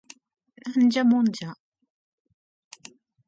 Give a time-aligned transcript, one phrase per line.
[0.75, 1.53] ナンジャモンジャ